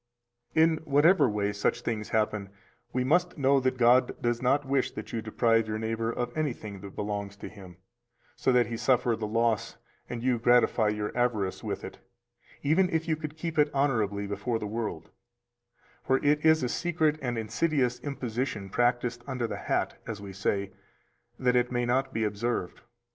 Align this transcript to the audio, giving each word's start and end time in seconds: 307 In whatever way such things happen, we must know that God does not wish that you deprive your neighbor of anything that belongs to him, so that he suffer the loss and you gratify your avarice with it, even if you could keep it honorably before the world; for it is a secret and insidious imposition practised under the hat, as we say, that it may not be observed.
307 0.53 0.83
In 0.87 0.91
whatever 0.91 1.29
way 1.29 1.53
such 1.53 1.81
things 1.81 2.09
happen, 2.09 2.49
we 2.91 3.03
must 3.03 3.37
know 3.37 3.59
that 3.59 3.77
God 3.77 4.19
does 4.19 4.41
not 4.41 4.65
wish 4.65 4.89
that 4.93 5.13
you 5.13 5.21
deprive 5.21 5.67
your 5.67 5.77
neighbor 5.77 6.11
of 6.11 6.35
anything 6.35 6.81
that 6.81 6.95
belongs 6.95 7.35
to 7.35 7.47
him, 7.47 7.77
so 8.35 8.51
that 8.51 8.65
he 8.65 8.77
suffer 8.77 9.15
the 9.15 9.27
loss 9.27 9.77
and 10.09 10.23
you 10.23 10.39
gratify 10.39 10.87
your 10.87 11.15
avarice 11.15 11.63
with 11.63 11.83
it, 11.83 11.99
even 12.63 12.89
if 12.89 13.07
you 13.07 13.15
could 13.15 13.37
keep 13.37 13.59
it 13.59 13.69
honorably 13.75 14.25
before 14.25 14.57
the 14.57 14.65
world; 14.65 15.11
for 16.03 16.17
it 16.25 16.43
is 16.43 16.63
a 16.63 16.67
secret 16.69 17.19
and 17.21 17.37
insidious 17.37 17.99
imposition 17.99 18.69
practised 18.71 19.23
under 19.27 19.45
the 19.45 19.57
hat, 19.69 19.99
as 20.07 20.19
we 20.19 20.33
say, 20.33 20.71
that 21.37 21.55
it 21.55 21.71
may 21.71 21.85
not 21.85 22.11
be 22.11 22.23
observed. 22.23 22.81